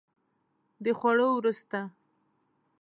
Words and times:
د 0.83 0.85
خوړو 0.99 1.27
وروسته 1.33 1.79